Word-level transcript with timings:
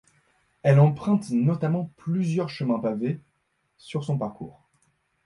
Elle 0.63 0.79
emprunte 0.79 1.29
notamment 1.29 1.91
plusieurs 1.97 2.49
chemins 2.49 2.79
pavés 2.79 3.21
sur 3.77 4.03
son 4.03 4.17
parcours. 4.17 4.67